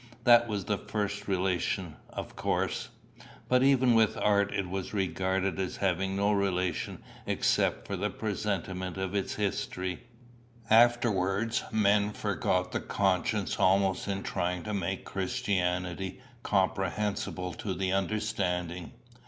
[0.23, 2.89] That was the first relation, of course.
[3.47, 8.97] But even with art it was regarded as having no relation except for the presentment
[8.97, 10.01] of its history.
[10.71, 18.93] Afterwards, men forgot the conscience almost in trying to make Christianity comprehensible to the understanding.